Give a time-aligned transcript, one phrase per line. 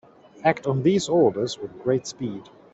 [0.43, 2.49] Act on these orders with great speed.